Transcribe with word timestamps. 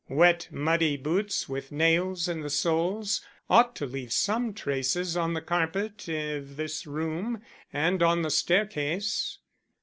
Wet 0.09 0.47
muddy 0.51 0.97
boots 0.97 1.47
with 1.47 1.71
nails 1.71 2.27
in 2.27 2.41
the 2.41 2.49
soles 2.49 3.21
ought 3.51 3.75
to 3.75 3.85
leave 3.85 4.11
some 4.11 4.51
traces 4.51 5.15
on 5.15 5.35
the 5.35 5.41
carpet 5.43 6.07
of 6.09 6.57
this 6.57 6.87
room 6.87 7.43
and 7.71 8.01
on 8.01 8.23
the 8.23 8.31
staircase." 8.31 9.37